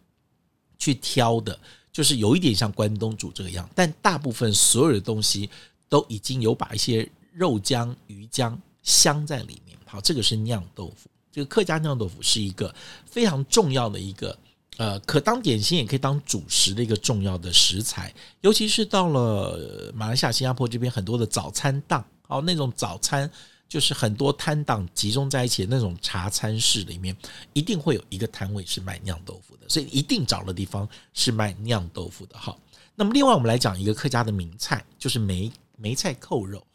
[0.80, 1.60] 去挑的，
[1.92, 5.50] 就是有一点像关东煮这个样，但大部分所有的东西
[5.90, 9.78] 都已经有把一些肉浆、鱼浆镶在里面。
[9.86, 12.74] 好，这个是酿豆腐，这个客家酿豆腐是一个
[13.06, 14.38] 非常重要的一个。
[14.78, 23.30] 呃，可当点心，也可以当主食的一个重要的食材，尤其是到了马来西亚、新加坡这边，很多的早餐档，哦，那种早餐
[23.68, 27.16] 就是很多摊档集中在一起的那种茶餐室里面，
[27.54, 32.36] 一定会有一个摊位是卖酿豆腐的，所以一定找的地方是卖酿豆腐的。
[32.36, 32.58] 哈，
[32.96, 36.66] 那么另外我们来讲一个客家的名菜，就是梅梅菜扣肉。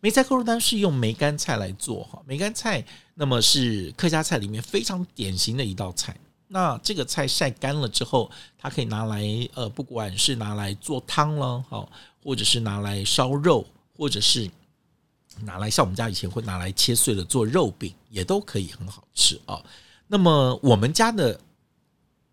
[0.00, 2.04] 梅菜扣肉单是用梅干菜来做。
[2.04, 6.16] 哈，梅干菜那么是客家菜里面非常典型的一道菜。
[6.48, 9.22] 那这个菜晒干了之后，它可以拿来
[9.54, 11.90] 呃，不管是拿来做汤了，好，
[12.22, 14.48] 或者是拿来烧肉，或者是
[15.40, 19.60] 拿来像我们家以前会拿来切碎了做肉饼，也都可以很好吃啊。
[20.06, 21.40] 那么我们家的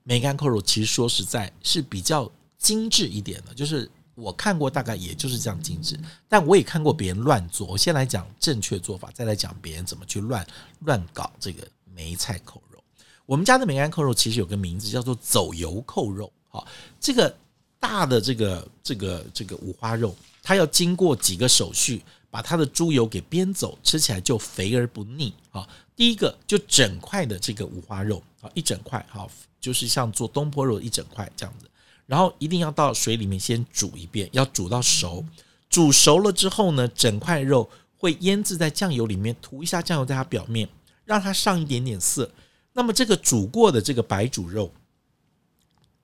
[0.04, 7.68] 梅干扣肉，其实说实在是比较精致一点的，就是我看过大概也就是这样精致，但我也看过别人乱做。
[7.68, 10.46] 我先来讲正确做法，再来讲别人怎么去乱
[10.82, 12.84] 乱搞这个梅菜扣肉。
[13.26, 16.68] 我们家的梅干扣肉其实有个名字叫做走油扣肉，好，
[17.00, 17.36] 这个
[17.80, 25.34] 大的这个这个这个五花肉，它要经过几个手续，把它的猪油给煸走，吃起来就肥而不腻。
[25.50, 31.70] 好，第一个就整块的这个五花肉，好，一整块，好，就是像做东坡肉一整块这样子，
[32.06, 35.24] 然后一定要到水里面先煮一遍，要煮到熟，
[35.70, 40.68] 煮熟了之后呢，整块肉会腌制在酱油里面，涂一下酱油在它表面，
[41.06, 42.30] 让它上一点点色。
[42.74, 44.72] 那么这个煮过的这个白煮肉，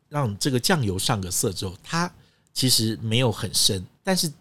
[0.07, 2.11] 让这个酱油上个色之后，它
[2.53, 4.31] 其实没有很深，但是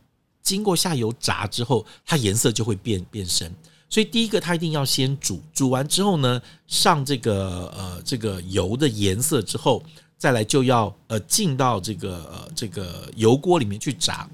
[0.42, 3.54] 经过下油炸之后，它颜色就会变变深。
[3.90, 9.82] 所以第一个它一定要先煮，煮完之后呢，上这个呃这个油的颜色之后，
[10.18, 14.28] 再来就要呃进到这个呃这个油锅里面去炸。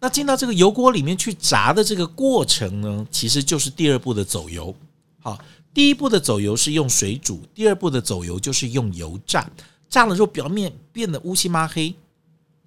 [0.00, 4.74] 那进到这个油锅里面去炸的这个过程呢，其实就是第二步的走油。
[5.22, 5.38] 好，
[5.72, 9.50] 第一步的走油是用水煮，第二步的走油就是用油炸。
[9.88, 11.94] 炸了之后表面变得乌漆麻黑，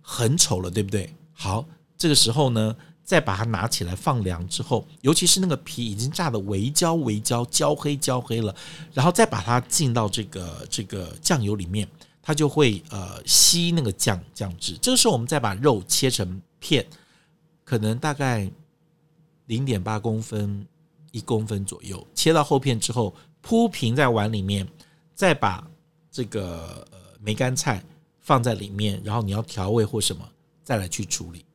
[0.02, 1.14] 很丑了，对不对？
[1.34, 1.64] 好，
[1.96, 8.56] 这个时候呢，再把它拿起来放凉之后，尤其是那个皮已经炸得微焦微焦、焦黑焦黑了，
[8.94, 11.88] 然后再把它进到这个这个酱油里面，
[12.28, 14.78] 它就会呃吸那个酱酱汁。
[14.82, 16.86] 这个时候我们再把肉切成片。
[17.64, 18.50] 可能大概
[19.46, 20.66] 零点八公分、
[21.12, 24.68] 一公分左右，切到厚片之后铺平在碗里面，
[25.16, 25.66] 再把
[26.12, 27.82] 这个呃梅干菜
[28.20, 30.28] 放在里面，然后你要调味或什么，
[30.64, 31.46] 再来去处理。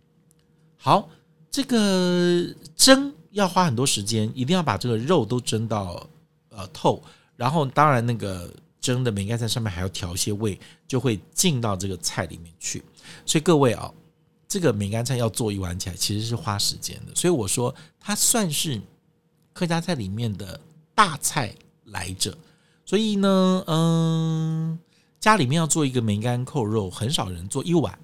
[0.76, 1.08] 好，
[1.50, 6.06] 这个蒸要花很多时间，一定要把这个肉都蒸到
[6.48, 7.02] 呃透，
[7.36, 12.82] 然后当然那个蒸的梅干菜上面还要调一些味，就会进到这个菜里面去。
[13.24, 13.90] 所以各位啊。
[14.48, 18.78] 这个梅干菜要做一碗起来，其实是花时间的，所以我说它算是
[19.54, 20.60] 客家菜里面的
[20.94, 21.54] 大菜
[21.86, 22.36] 来着。
[22.84, 24.78] 所以呢，嗯，
[25.18, 27.98] 家里面要做一个梅干扣肉，很少人做一碗，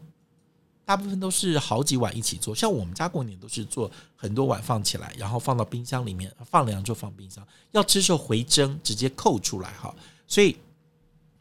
[0.86, 2.54] 大部分都是好几碗一起做。
[2.54, 7.46] 像我们家过年都是做很多碗放起来，然后放到冰箱里面，放凉就放冰箱。
[7.72, 9.94] 要吃时候回蒸，直接扣出来哈。
[10.26, 10.56] 所以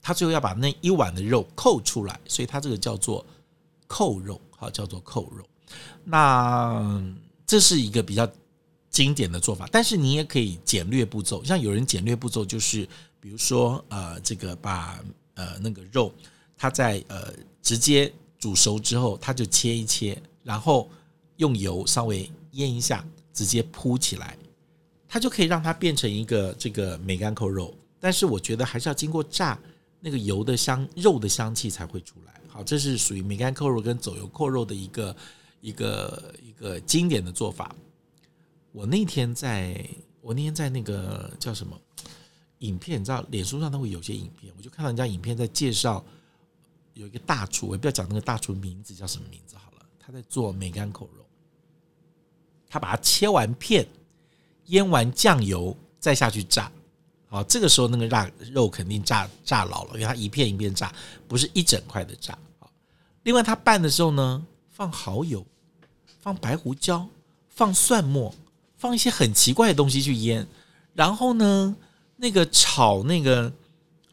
[0.08, 3.26] 他最后要把那一碗的肉扣出来，所以它这个叫做
[3.88, 4.39] 扣肉。
[4.56, 5.46] 好，叫做扣肉。
[6.06, 7.04] 那
[7.46, 8.26] 这是一个比较
[8.89, 11.43] 经典的做法，但是你也可以简略步骤。
[11.43, 12.88] 像有人简略步骤就是，
[13.20, 14.98] 比如说呃，这个把
[15.34, 16.10] 呃那个肉，
[16.56, 20.89] 它在呃直接煮熟之后，它就切一切，然后
[21.36, 24.38] 用油稍微腌一下，直接铺起来，
[25.06, 27.74] 它就可以让它变成一个这个梅干扣肉。
[28.00, 29.60] 但是我觉得还是要经过炸，
[30.00, 32.40] 那个油的香，肉的香气才会出来。
[32.48, 35.16] 好，这是属于梅干扣肉跟走油扣肉的一个
[35.62, 37.76] 一个一个经典的做法。
[38.72, 39.84] 我那天在
[40.22, 41.80] 我那天在那个叫什么
[42.60, 46.04] 影片，你知道，脸书上都会有些影片，我就看到人家影片在介绍
[46.94, 51.26] 有一个大厨，我也不要讲那个大厨名字叫什么名字好了，他在做梅干扣肉，
[52.68, 53.88] 他把它切完片，
[54.66, 56.72] 腌完酱油再下去炸。
[57.30, 60.94] 好，这个时候那个辣肉肯定炸炸老了，因为它一片一片炸，
[61.28, 62.38] 不是一整块的炸。
[62.58, 62.72] 好，
[63.24, 65.46] 另外他拌的时候呢，放蚝油，
[66.22, 67.06] 放白胡椒，
[67.50, 68.34] 放蒜末，
[68.78, 70.48] 放一些很奇怪的东西去腌。
[70.94, 71.76] 然后呢，
[72.16, 73.52] 那个炒那个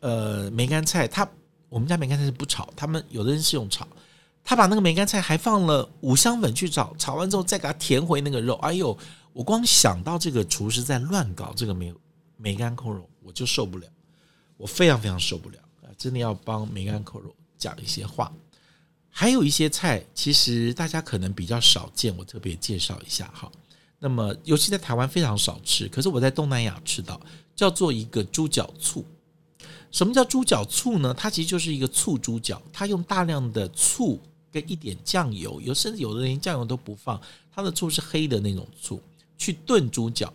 [0.01, 1.29] 呃梅干菜，他
[1.69, 3.87] 我们家梅干菜是不炒，他们有的人是用炒。
[4.43, 8.55] 他把那个梅干菜还放了五香粉去炒，炒完之后再给它填回那个肉。
[8.57, 8.99] 哎呦，
[9.33, 11.95] 我光想到这个厨师在乱搞这个梅。
[12.45, 13.89] 梅干扣肉，我就受不了，
[14.59, 15.89] 我非常非常受不了啊！
[15.97, 18.31] 真的要帮梅干扣肉讲一些话。
[19.09, 23.51] 还有一些菜，其实大家可能比较少见，我特别介绍一下哈。
[23.99, 27.19] 那么，尤其在台湾非常少吃，可是我在东南亚吃到，
[27.57, 29.07] 叫做一个猪脚醋。
[29.91, 31.15] 什么叫猪脚醋呢？
[31.15, 34.21] 它其实就是一个醋猪脚，它用大量的醋
[34.53, 37.19] 跟一点酱油，有甚至有的人连酱油都不放，
[37.51, 39.01] 它的醋是黑的那种醋，
[39.39, 40.31] 去炖猪脚。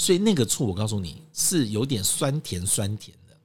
[0.00, 3.36] 所以那个醋，我告诉你是有点酸甜酸甜的，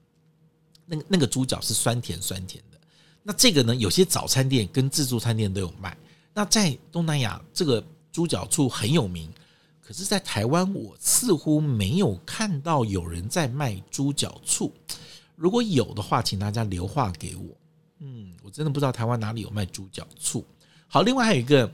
[0.85, 2.79] 那个那个猪脚是酸甜酸甜的。
[3.23, 5.97] 那这个呢，有些早餐店跟自助餐店都有卖。
[6.33, 9.29] 那在东南亚，这个猪脚醋很有名，
[9.81, 14.71] 可是，在台湾我似乎没有看到有人在卖猪脚醋。
[15.35, 17.43] 如果有的话，请大家留话给我。
[17.99, 20.45] 嗯，我真的不知道台湾哪里有卖猪脚醋。
[20.87, 21.69] 好，另外还有一个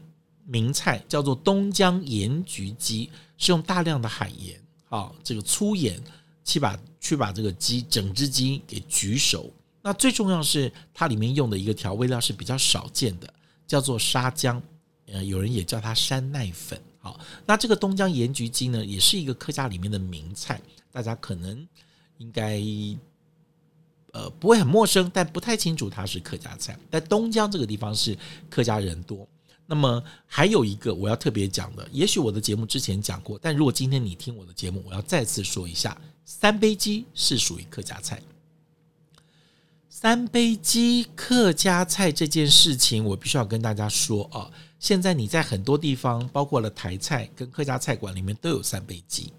[0.48, 4.60] 名菜叫做东江盐焗鸡，是用大量的海盐。
[4.92, 5.98] 啊，这个粗盐
[6.44, 9.50] 去把去把这个鸡整只鸡给焗熟。
[9.82, 13.34] 那最重要是它里面用的一个调味料是比较少见的，
[13.66, 14.62] 叫做沙姜。
[15.08, 16.80] 呃，有人也叫它山奈粉。
[17.00, 21.68] 好，那这个东江盐焗鸡呢，也是一个客家里面的名菜，大家可能
[22.18, 22.62] 应该
[24.12, 26.78] 呃不会很陌生，但不太清楚它是客家菜。
[26.92, 28.18] 在东江这个地方是
[28.50, 29.28] 客家人多。
[29.72, 38.22] 那么还有一个我要特别讲的，也许我的节目之前讲过，但如果今天你听我的节目，我要再次说一下，三杯鸡是属于客家菜。
[39.88, 49.32] 三杯鸡客家菜这件事情，我必须要跟大家说啊，现在你在很多地方，包括了台菜跟客家菜馆里面都有三杯鸡。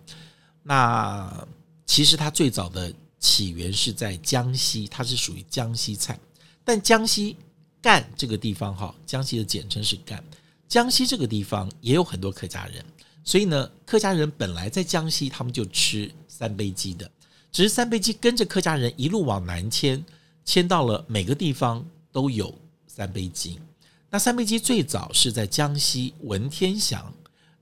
[0.62, 1.46] 那
[1.84, 6.18] 其实它最早的起源是在江西，它是属于江西菜，
[6.64, 7.36] 但江西。
[7.82, 10.22] 赣这个地方哈，江西的简称是赣。
[10.68, 12.82] 江西这个地方也有很多客家人，
[13.24, 17.10] 所以呢，客家人本来在江西，他们就吃三杯鸡的。
[17.50, 20.02] 只是三杯鸡跟着客家人一路往南迁，
[20.44, 22.54] 迁到了每个地方都有
[22.86, 23.60] 三杯鸡。
[24.08, 27.12] 那三杯鸡最早是在江西文天祥，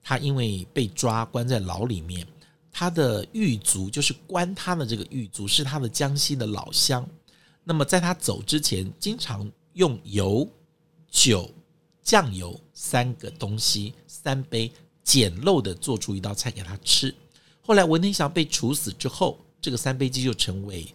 [0.02, 2.24] 他因为被抓关在牢里面，
[2.70, 7.04] 他的狱卒就是关他的这个狱卒是他的江西的老乡。
[7.64, 10.48] 那么在他走之前，经常用油、
[11.10, 11.50] 酒、
[12.02, 14.70] 酱油三个东西三杯
[15.02, 17.14] 简陋的做出一道菜给他吃。
[17.62, 20.86] 后来文天祥被处死之后，这个三杯鸡就成为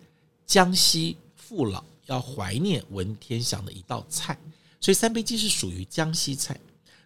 [0.45, 4.37] 江西父老要怀念文天祥的一道菜。
[4.81, 6.59] 所以三杯鸡是属于江西菜。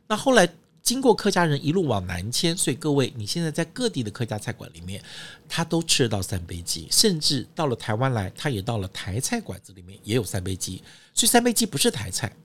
[0.08, 5.04] 那后来经过客家人一路往南迁，所以各位你现在在各地的客家菜馆里面，
[5.48, 10.84] 他都吃得到三杯鸡，甚至到了台湾来，他也到了台菜馆子里面也有三杯鸡。
[11.14, 12.36] 所以三杯鸡不是台菜，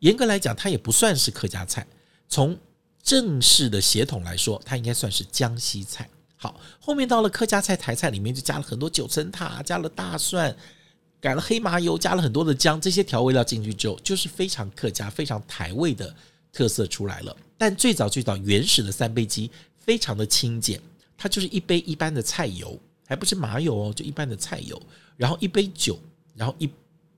[0.00, 1.86] 严格来讲，它也不算是客家菜。
[2.28, 2.58] 从
[3.02, 6.08] 正式的血统来说，它应该算是江西菜。
[6.36, 10.56] 好，后面到了客家菜、台菜里面就加了很多九层塔，加了大蒜。
[11.20, 16.14] 改了黑麻油，加了很多的姜，这些调味料进去之后，就是非常客家、非常台味的
[16.54, 17.36] 特色出来了。
[17.58, 20.80] 但最早最早原始的三杯鸡非常的清简，
[21.18, 24.80] 它就是一杯一般的菜油，还不是麻油哦，就一般的菜油，
[25.16, 25.98] 然后一杯酒，
[26.34, 26.70] 然后一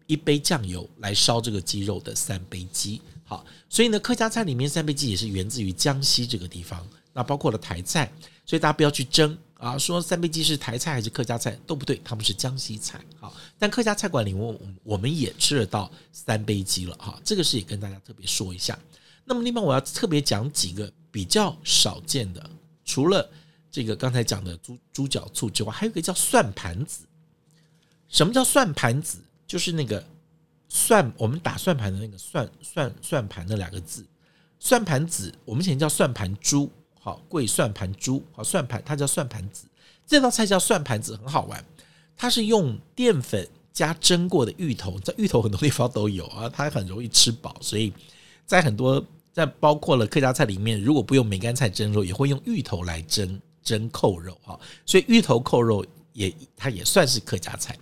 [0.07, 3.01] 一杯酱油来烧这个鸡肉的三杯鸡。
[3.25, 8.11] 好，所以呢，客家菜里面三杯鸡也是源自于江西这个地方，那包括了台菜，
[8.45, 9.37] 所以大家不要去争。
[9.59, 13.01] 啊，说三杯鸡是台菜还是客家菜都不对，他们是江西菜。
[13.19, 18.79] 好，但客家菜馆里我我们也吃得到三杯鸡了哈，这个是也跟大家特别说一下。
[19.27, 22.51] 那么另外我要特别讲几个比较少见的，
[22.85, 23.29] 除了
[23.71, 27.05] 这个刚才讲的猪猪脚醋之外，还有一个叫算盘子。
[28.09, 29.19] 什么叫算盘子？
[29.47, 30.03] 就是那个
[30.69, 34.07] 算我们打算盘的那个算算算盘的两个字。
[34.59, 36.71] 算盘子我们以前叫算盘猪。
[36.99, 39.69] 好，贵算盘猪，好算盘，它叫算盘子。
[40.05, 41.65] 这道菜叫算盘子，很好玩。
[42.17, 47.93] 它是用淀粉加蒸过的芋头，在芋头很多地方都有啊，它很容易吃饱，所以
[48.45, 49.05] 在很多
[49.37, 54.59] 在包括了客家菜里面，如果不用梅干菜蒸肉，也会用芋头来蒸蒸扣肉哈。
[54.87, 57.77] 所以芋头扣肉也它也算是客家菜。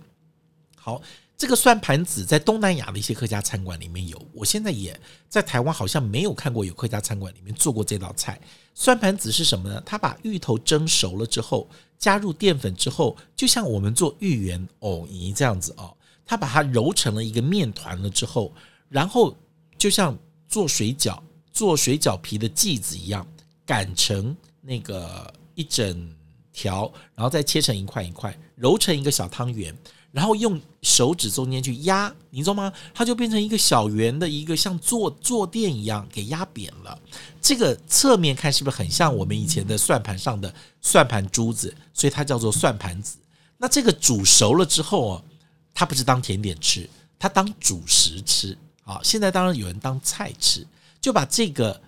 [0.75, 1.01] 好。
[1.37, 8.39] 这个算盘子在东南亚的一些客家餐馆里面有，我现在也在台湾好像没有看过有客家餐馆里面做过这道菜。
[8.73, 9.83] 算盘子是什么呢？
[9.85, 15.93] 它把芋头蒸熟了之后，加入淀粉之后，就像我们做芋圆、藕泥这样子哦，
[16.25, 18.53] 它把它揉成了一个面团了之后，
[18.87, 19.35] 然后
[19.77, 21.19] 就像做水饺、
[21.55, 23.25] 做水饺皮的剂子一样，
[23.65, 26.13] 擀成那个一整
[26.51, 29.73] 条，然后再切成一块一块，揉成一个小汤圆。
[30.11, 32.71] 然后用手指中间去压，你知道吗？
[32.93, 36.97] 它就变成一个小圆的一个像坐坐垫一样给压扁了。
[37.41, 41.75] 这个侧面看是不是很像我们以前的算盘上的算盘珠子？
[41.93, 43.17] 所以它叫做算盘子。
[43.57, 45.23] 那这个煮熟了之后哦，
[45.73, 46.89] 它不是当甜点吃，
[47.19, 48.57] 它当主食吃。
[48.85, 50.65] 啊，现在当然有人当菜吃，
[51.05, 51.79] 就把这个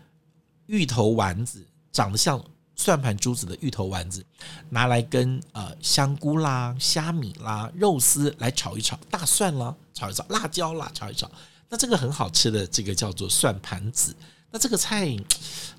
[0.67, 2.39] 芋头丸子长得像。
[2.79, 4.23] 算盘珠子的芋头丸子，
[4.69, 11.27] 拿来跟呃香菇啦、虾米啦、肉丝来炒一炒，大蒜啦炒一炒，辣椒啦炒一炒，
[11.69, 14.15] 那这个很好吃的，这个叫做算盘子。
[14.51, 15.17] 那这个菜，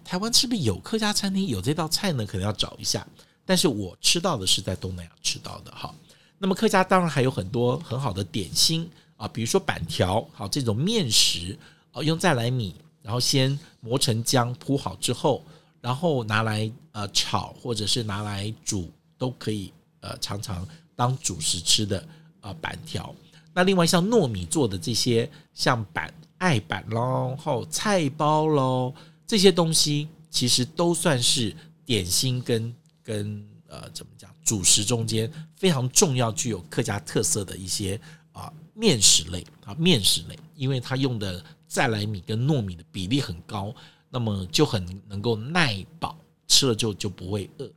[0.05, 2.27] 台湾是不是有客家餐厅有这道菜呢？
[2.27, 3.07] 可能要找一下。
[3.47, 5.95] 但是我吃到的是在东南亚吃到的哈。
[6.39, 11.57] 那么客家当然还有很多很好的点心啊，比如说板条，好这种面食
[11.93, 15.45] 啊，用再来米，然后先磨成浆铺好之后。
[15.81, 22.05] 然后拿来呃炒，或者是拿来煮都可以，呃常常当主食吃的
[22.41, 23.15] 呃板条。
[23.55, 28.93] 那另外像糯米做的这些，像板艾板喽，后菜包喽，
[29.25, 31.55] 这些东西其实都算是
[31.87, 37.99] 点心跟跟呃怎么讲主食中间非常重要、具有客家特色的一些
[38.33, 43.73] 啊面食类啊面食类，因为它用的再来米跟糯米的比例很高。
[44.11, 47.71] 那么就很能够耐饱，吃了就就不会饿。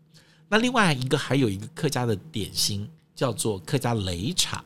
[0.47, 4.63] 那另外一个还有一个客家的点心叫做客家擂茶。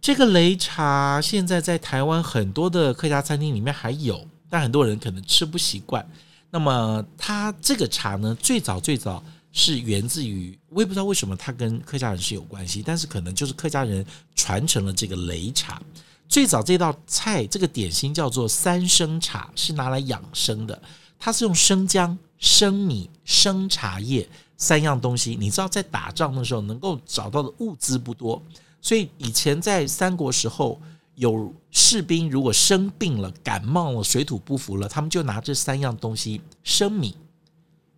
[0.00, 6.10] 这个擂茶现在在台湾很多的客家餐厅里面还有，但很多人可能吃不习惯。
[6.50, 14.02] 那么它这个茶呢，最早最早是源自于，我也不知道为什么它跟客家人是有关系，但是可能就是客家人
[14.34, 15.82] 传承了这个擂茶。
[16.28, 20.80] 最早这道菜，这个点心叫做三生茶，是拿来养生的。
[21.18, 25.34] 它是用生姜、生米、生茶叶三样东西。
[25.40, 28.40] 你知道，在打仗的时候能够找到的物资不多，
[28.80, 30.78] 所以以前在三国时候，
[31.14, 37.16] 有士兵如果生病了、感冒了、水土不服了，他们就拿这三样东西：生米、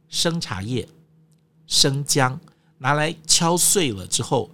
[0.08, 0.88] 生茶叶、
[1.66, 2.40] 生姜，
[2.78, 4.48] 拿来敲碎了之后。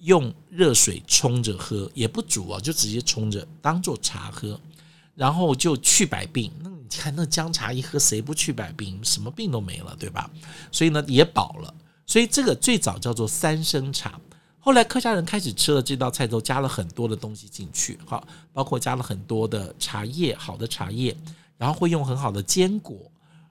[0.00, 4.58] 用热水冲着喝，也不煮啊，就直接冲着当做茶喝。
[5.16, 6.50] 然后就去百病。
[6.62, 8.98] 那你看那姜茶一喝，谁不去百病？
[9.04, 10.30] 什么病都没了，对吧？
[10.72, 11.74] 所以呢也饱了。
[12.06, 14.18] 所以这个最早叫做三生茶。
[14.58, 18.22] 后来客家人开始吃了这道菜之后，加了很多的东西进去，哈，
[18.52, 21.14] 包括加了很多的茶叶，好的茶叶，
[21.58, 22.96] 然后会用很好的坚果，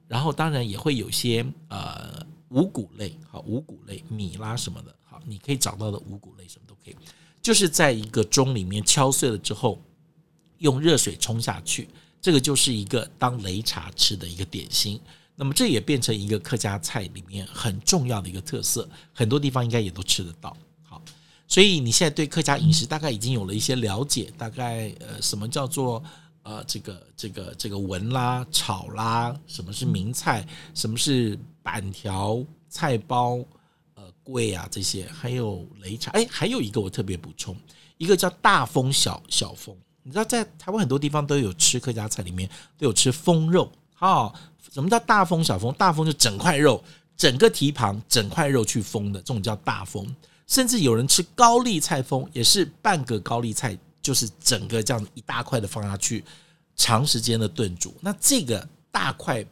[0.08, 6.96] 然后当然也会有些呃五谷类，好五谷类米啦什么的，好，你可以找到的五谷类什么都可以，
[7.42, 9.82] 就是在一个盅里面敲碎了之后，
[10.60, 11.90] 用热水冲下去，
[12.22, 15.00] 这个就是一个当擂茶吃的一个点心。
[15.36, 20.56] 那么这也变成一个客家菜里面很重要的一个特色，很多地方应该也都吃得到。
[20.84, 21.02] 好
[21.48, 26.04] 所以你现在对客家饮食大概已经有了一些了解，大概呃什么叫做
[26.44, 30.46] 呃这个这个这个文啦、炒啦，什么是名菜，
[30.76, 33.40] 什么是板条、菜包、
[34.30, 36.12] 呃粿啊这些，还有擂茶。
[36.12, 37.56] 哎，还有一个我特别补充，
[37.98, 39.76] 一个叫大风小小风。
[40.04, 43.72] 你知道在台湾很多地方都有吃客家菜，里面都有吃风肉。
[43.94, 44.34] 好，
[44.72, 45.74] 什么叫大风小风？
[45.74, 46.82] 大风就整块肉，
[47.18, 50.16] 整个蹄膀，整块肉去丰的，这种叫大风。
[50.48, 56.24] 甚至有人吃高丽菜风，也是半个高丽菜，就是整个这样一大块的放下去，
[56.76, 57.94] 长时间的炖煮。
[58.02, 59.46] 那这个大块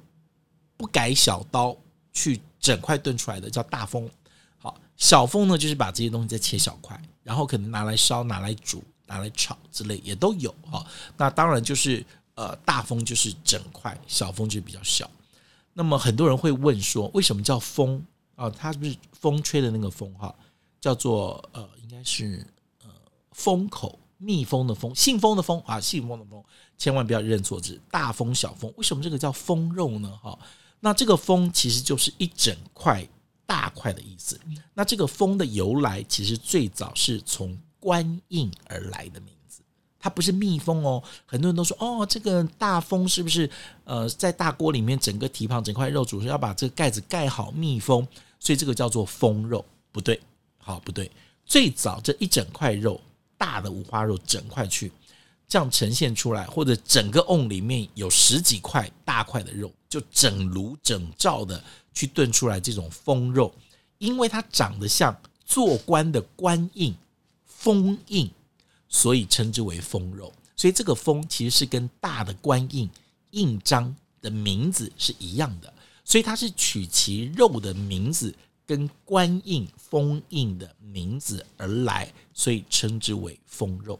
[0.75, 1.75] 不改小刀
[2.13, 4.09] 去整块炖出来的叫大风。
[4.57, 10.53] 好，小风呢，就是把这些东西再切小块，然后可能拿来烧、拿来煮、拿来炒之类也都有。
[10.69, 10.85] 哈，
[11.15, 12.05] 那当然就是
[12.35, 15.09] 呃，大风就是整块，小风就比较小。
[15.73, 18.03] 那么很多人会问说，为什么叫风
[18.35, 18.49] 啊？
[18.49, 20.13] 它是不是风吹的那个风？
[20.15, 20.33] 哈。
[20.79, 22.45] 叫做呃，应该是
[22.83, 22.89] 呃，
[23.31, 26.41] 风口蜜蜂的蜂，信封的封啊，信封的封，
[26.77, 27.81] 千万不要认错字。
[27.89, 30.17] 大风小风，为什么这个叫丰肉呢？
[30.21, 30.37] 哈，
[30.79, 33.05] 那这个风其实就是一整块
[33.47, 34.39] 大块的意思。
[34.75, 39.61] 那这个丰的由来，其实最早是从官印而来的名字，
[39.99, 41.01] 它不是蜜蜂哦。
[41.25, 43.49] 很多人都说哦，这个大丰是不是
[43.85, 48.05] 呃，在大锅里面整个蹄膀整块肉煮，要把这个盖子盖好密封，
[48.39, 50.19] 所以这个叫做丰肉，不对。
[50.59, 51.09] 好，不对，
[51.45, 52.99] 最早这一整块肉，
[53.37, 54.91] 大的五花肉整块去
[55.47, 61.63] 这样呈现出来，或者整个瓮里面有十几块大块的肉，就整炉整灶的
[61.97, 63.51] 去炖出来这种丰肉，
[63.97, 66.93] 因为它长得像做官的官印
[67.43, 68.29] 封印，
[68.87, 70.31] 所以称之为封肉。
[70.55, 72.87] 所以这个封其实是跟大的官印
[73.31, 75.73] 印章的名字是一样的，
[76.05, 78.31] 所以它是取其肉的名字。
[78.67, 83.97] 跟官印封印的名字而来，所以称之为封肉。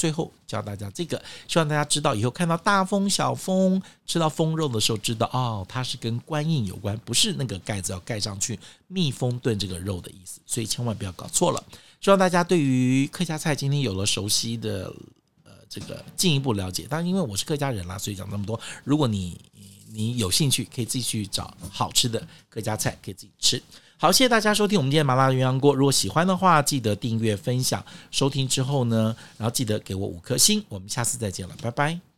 [0.00, 10.40] 最后教大家这个，希望大家知道以后看到大风小风吃到风肉的时候，知道哦，它是跟官印有关，不是那个盖子要盖上去密封炖这个肉的意思。
[10.46, 11.62] 所以千万不要搞错了。
[12.00, 14.90] 希望大家对于客家菜今天有了熟悉的
[15.44, 16.86] 呃这个进一步了解。
[16.88, 18.58] 当然，因为我是客家人啦，所以讲那么多。
[18.84, 19.38] 如果你
[19.92, 23.62] 你有兴趣，可以自己去找好吃的客家菜，可以自己吃。
[24.02, 25.74] 好，谢谢大家收听我们今天麻辣鸳鸯锅。
[25.74, 27.84] 如果喜欢的话，记得订阅、分享。
[28.10, 30.64] 收听之后呢，然后记得给我五颗星。
[30.70, 32.09] 我们下次再见了，拜拜。